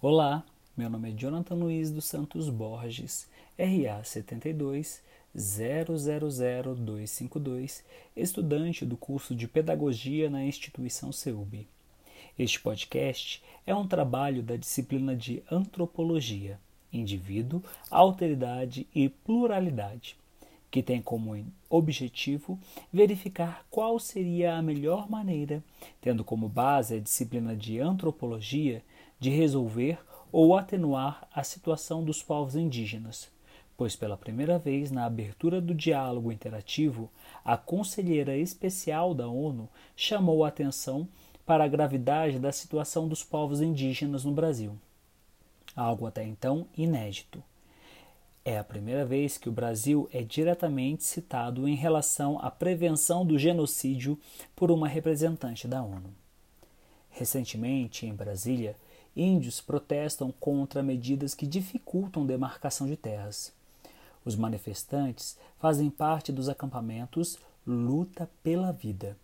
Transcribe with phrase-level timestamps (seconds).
[0.00, 0.44] Olá,
[0.76, 5.02] meu nome é Jonathan Luiz dos Santos Borges, RA 72
[5.36, 7.84] 000252,
[8.16, 11.66] estudante do curso de Pedagogia na instituição CEUB.
[12.38, 16.60] Este podcast é um trabalho da disciplina de Antropologia,
[16.92, 17.60] Indivíduo,
[17.90, 20.16] Alteridade e Pluralidade,
[20.70, 22.56] que tem como objetivo
[22.92, 25.60] verificar qual seria a melhor maneira,
[26.00, 28.80] tendo como base a disciplina de Antropologia,
[29.18, 29.98] de resolver
[30.30, 33.30] ou atenuar a situação dos povos indígenas,
[33.76, 37.10] pois pela primeira vez na abertura do diálogo interativo,
[37.44, 41.08] a conselheira especial da ONU chamou a atenção
[41.46, 44.76] para a gravidade da situação dos povos indígenas no Brasil.
[45.74, 47.42] Algo até então inédito.
[48.44, 53.38] É a primeira vez que o Brasil é diretamente citado em relação à prevenção do
[53.38, 54.18] genocídio
[54.56, 56.12] por uma representante da ONU.
[57.10, 58.76] Recentemente, em Brasília,
[59.18, 63.52] índios protestam contra medidas que dificultam demarcação de terras.
[64.24, 69.16] Os manifestantes fazem parte dos acampamentos Luta pela Vida.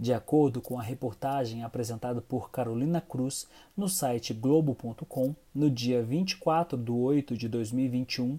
[0.00, 6.78] De acordo com a reportagem apresentada por Carolina Cruz no site Globo.com, no dia 24
[6.78, 8.38] de 8 de 2021,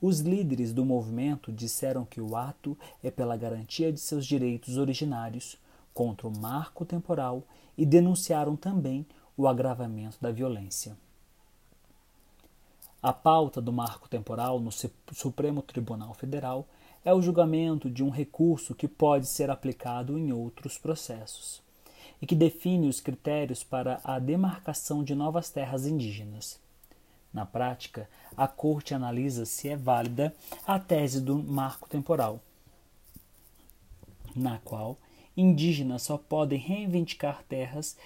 [0.00, 5.56] os líderes do movimento disseram que o ato é pela garantia de seus direitos originários
[5.92, 7.44] contra o marco temporal
[7.76, 10.96] e denunciaram também o agravamento da violência.
[13.02, 14.70] A pauta do marco temporal no
[15.12, 16.66] Supremo Tribunal Federal
[17.04, 21.60] é o julgamento de um recurso que pode ser aplicado em outros processos
[22.20, 26.60] e que define os critérios para a demarcação de novas terras indígenas.
[27.32, 30.32] Na prática, a Corte analisa se é válida
[30.64, 32.40] a tese do marco temporal,
[34.36, 34.96] na qual
[35.36, 37.96] indígenas só podem reivindicar terras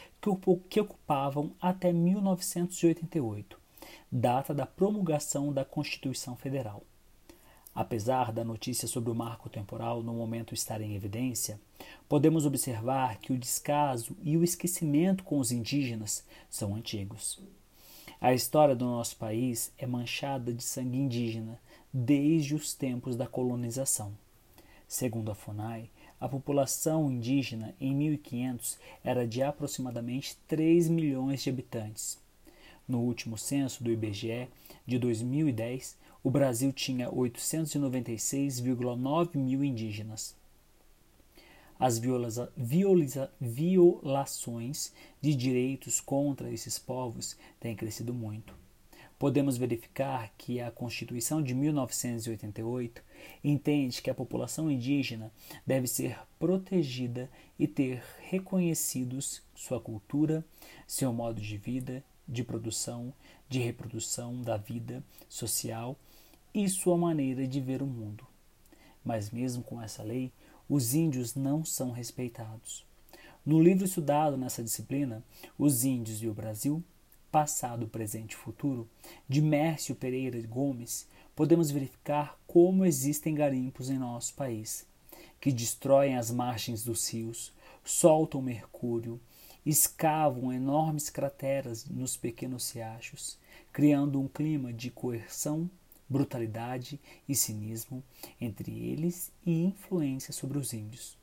[0.68, 3.58] que ocupavam até 1988,
[4.10, 6.82] data da promulgação da Constituição Federal.
[7.74, 11.60] Apesar da notícia sobre o marco temporal no momento estar em evidência,
[12.08, 17.38] podemos observar que o descaso e o esquecimento com os indígenas são antigos.
[18.18, 21.60] A história do nosso país é manchada de sangue indígena
[21.92, 24.16] desde os tempos da colonização.
[24.88, 25.90] Segundo a FUNAI,
[26.20, 32.18] a população indígena em 1500 era de aproximadamente 3 milhões de habitantes.
[32.88, 34.48] No último censo do IBGE
[34.86, 40.34] de 2010, o Brasil tinha 896,9 mil indígenas.
[41.78, 42.50] As viola
[43.38, 48.54] violações de direitos contra esses povos têm crescido muito
[49.18, 53.02] podemos verificar que a Constituição de 1988
[53.42, 55.32] entende que a população indígena
[55.66, 60.44] deve ser protegida e ter reconhecidos sua cultura,
[60.86, 63.12] seu modo de vida, de produção,
[63.48, 65.96] de reprodução da vida social
[66.52, 68.26] e sua maneira de ver o mundo.
[69.04, 70.32] Mas, mesmo com essa lei,
[70.68, 72.84] os índios não são respeitados.
[73.44, 75.22] No livro estudado nessa disciplina,
[75.56, 76.82] Os Índios e o Brasil,
[77.36, 78.88] Passado, Presente e Futuro,
[79.28, 84.86] de Mércio Pereira Gomes, podemos verificar como existem garimpos em nosso país,
[85.38, 87.52] que destroem as margens dos rios,
[87.84, 89.20] soltam mercúrio,
[89.66, 93.38] escavam enormes crateras nos pequenos riachos,
[93.70, 95.70] criando um clima de coerção,
[96.08, 96.98] brutalidade
[97.28, 98.02] e cinismo
[98.40, 101.18] entre eles e influência sobre os índios.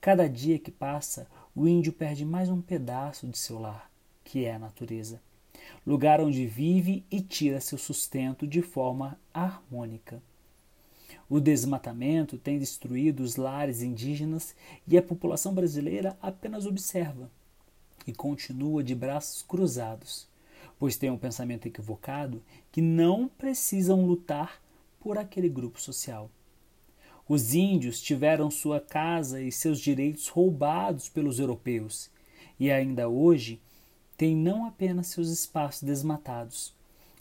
[0.00, 3.92] Cada dia que passa, o índio perde mais um pedaço de seu lar,
[4.24, 5.20] que é a natureza
[5.86, 10.22] lugar onde vive e tira seu sustento de forma harmônica.
[11.28, 14.54] O desmatamento tem destruído os lares indígenas
[14.86, 17.30] e a população brasileira apenas observa
[18.06, 20.26] e continua de braços cruzados,
[20.78, 24.60] pois tem um pensamento equivocado que não precisam lutar
[25.00, 26.30] por aquele grupo social.
[27.28, 32.10] Os índios tiveram sua casa e seus direitos roubados pelos europeus
[32.58, 33.60] e ainda hoje
[34.16, 36.72] tem não apenas seus espaços desmatados,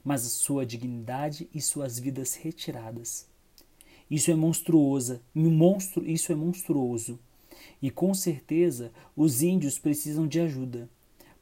[0.04, 3.28] mas a sua dignidade e suas vidas retiradas.
[4.10, 5.22] Isso é monstruosa,
[6.04, 7.20] isso é monstruoso.
[7.82, 10.88] E com certeza os índios precisam de ajuda,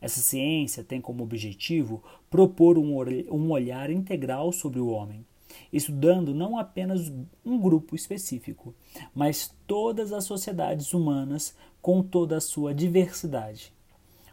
[0.00, 5.26] Essa ciência tem como objetivo propor um olhar integral sobre o homem,
[5.72, 7.12] estudando não apenas
[7.44, 8.74] um grupo específico,
[9.14, 13.72] mas todas as sociedades humanas com toda a sua diversidade.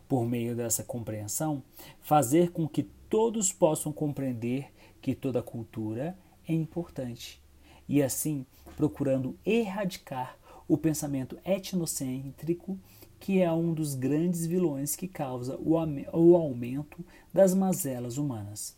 [0.08, 1.62] Por meio dessa compreensão,
[2.02, 4.72] fazer com que todos possam compreender
[5.02, 7.42] que toda cultura é importante
[7.88, 8.46] e assim
[8.76, 10.38] procurando erradicar
[10.68, 12.78] o pensamento etnocêntrico
[13.20, 17.04] que é um dos grandes vilões que causa o aumento
[17.34, 18.76] das mazelas humanas.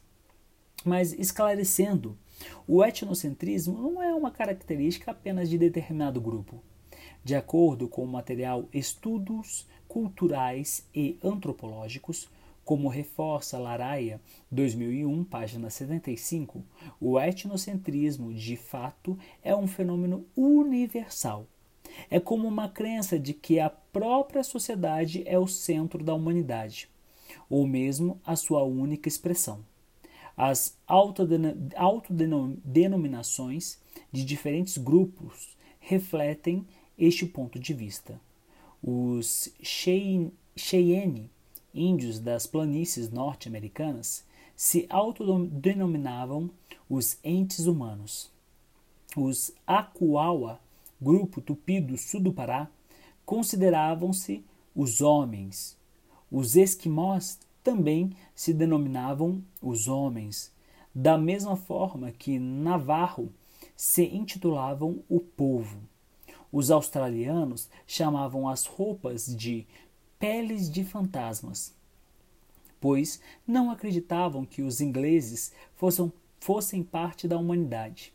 [0.85, 2.17] Mas esclarecendo
[2.67, 6.61] o etnocentrismo não é uma característica apenas de determinado grupo.
[7.23, 12.29] De acordo com o material Estudos Culturais e Antropológicos,
[12.63, 14.21] como reforça Laraia,
[14.51, 16.63] 2001, página 75,
[17.01, 21.47] o etnocentrismo, de fato, é um fenômeno universal.
[22.09, 26.87] É como uma crença de que a própria sociedade é o centro da humanidade,
[27.49, 29.65] ou mesmo a sua única expressão.
[30.41, 33.77] As autodenominações
[34.09, 36.65] de diferentes grupos refletem
[36.97, 38.21] este ponto de vista.
[38.81, 41.29] Os Cheyenne,
[41.73, 44.23] índios das planícies norte-americanas,
[44.55, 46.49] se autodenominavam
[46.89, 48.31] os entes humanos.
[49.17, 50.57] Os Acuaua,
[51.01, 52.69] grupo tupi do sul do Pará,
[53.25, 54.41] consideravam-se
[54.73, 55.77] os homens.
[56.31, 60.51] Os esquimós também se denominavam os homens,
[60.93, 63.31] da mesma forma que Navarro
[63.75, 65.79] se intitulavam o povo.
[66.51, 69.67] Os australianos chamavam as roupas de
[70.17, 71.73] peles de fantasmas,
[72.81, 78.13] pois não acreditavam que os ingleses fossem, fossem parte da humanidade.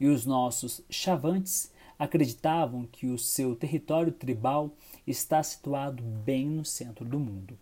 [0.00, 4.70] E os nossos chavantes acreditavam que o seu território tribal
[5.06, 7.58] está situado bem no centro do mundo.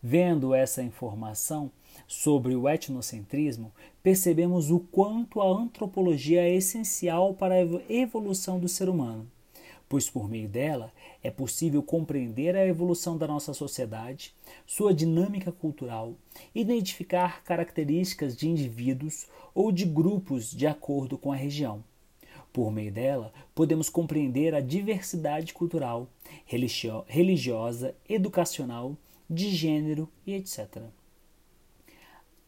[0.00, 1.72] Vendo essa informação
[2.06, 8.88] sobre o etnocentrismo, percebemos o quanto a antropologia é essencial para a evolução do ser
[8.88, 9.28] humano,
[9.88, 14.32] pois por meio dela é possível compreender a evolução da nossa sociedade,
[14.64, 16.14] sua dinâmica cultural,
[16.54, 21.82] identificar características de indivíduos ou de grupos de acordo com a região.
[22.52, 26.08] Por meio dela, podemos compreender a diversidade cultural,
[26.46, 28.96] religiosa, educacional
[29.28, 30.84] de gênero e etc.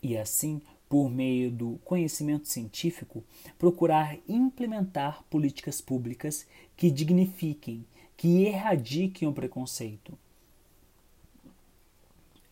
[0.03, 3.23] E assim, por meio do conhecimento científico,
[3.59, 6.47] procurar implementar políticas públicas
[6.77, 7.85] que dignifiquem,
[8.17, 10.19] que erradiquem o preconceito.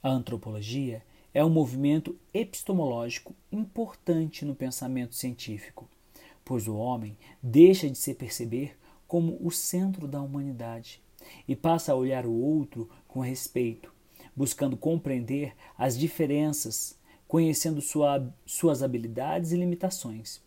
[0.02, 1.02] A antropologia
[1.34, 5.88] é um movimento epistemológico importante no pensamento científico,
[6.44, 11.02] pois o homem deixa de se perceber como o centro da humanidade
[11.46, 13.92] e passa a olhar o outro com respeito,
[14.38, 20.40] buscando compreender as diferenças, conhecendo sua, suas habilidades e limitações.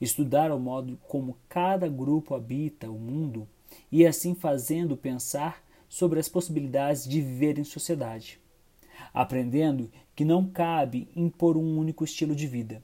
[0.00, 3.46] Estudar o modo como cada grupo habita o mundo
[3.92, 8.40] e assim fazendo pensar sobre as possibilidades de viver em sociedade.
[9.12, 12.82] Aprendendo que não cabe impor um único estilo de vida,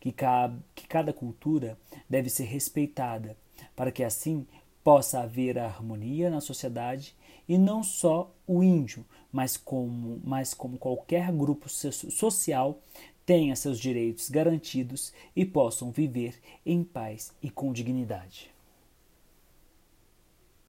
[0.00, 1.78] que, cabe, que cada cultura
[2.08, 3.36] deve ser respeitada,
[3.76, 4.46] para que assim
[4.82, 7.14] possa haver harmonia na sociedade
[7.50, 12.80] e não só o índio, mas como, mas como qualquer grupo social
[13.26, 18.52] tenha seus direitos garantidos e possam viver em paz e com dignidade.